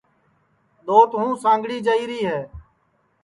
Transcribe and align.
دؔوت 0.85 1.11
ہوں 1.19 1.31
سانگھڑی 1.43 1.77
جائیری 1.85 2.19
ہے 2.29 2.41